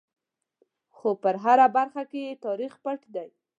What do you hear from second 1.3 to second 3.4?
هره برخه کې یې تاریخ پټ دی.